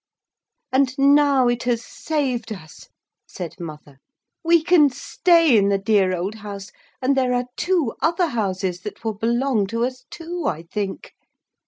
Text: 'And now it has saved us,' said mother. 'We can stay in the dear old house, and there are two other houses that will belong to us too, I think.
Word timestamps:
'And 0.71 0.97
now 0.97 1.47
it 1.47 1.61
has 1.65 1.85
saved 1.85 2.51
us,' 2.51 2.89
said 3.27 3.59
mother. 3.59 3.99
'We 4.43 4.63
can 4.63 4.89
stay 4.89 5.55
in 5.55 5.69
the 5.69 5.77
dear 5.77 6.17
old 6.17 6.33
house, 6.33 6.71
and 7.03 7.15
there 7.15 7.35
are 7.35 7.45
two 7.55 7.93
other 8.01 8.29
houses 8.29 8.79
that 8.79 9.03
will 9.03 9.13
belong 9.13 9.67
to 9.67 9.85
us 9.85 10.05
too, 10.09 10.47
I 10.47 10.63
think. 10.63 11.13